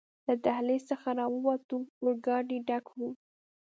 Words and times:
له 0.27 0.33
دهلېز 0.45 0.83
څخه 0.91 1.07
راووتو، 1.19 1.77
اورګاډی 2.01 2.57
ډک 2.67 2.85
و. 2.97 2.99